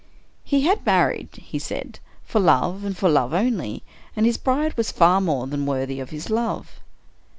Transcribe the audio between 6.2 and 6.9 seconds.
love."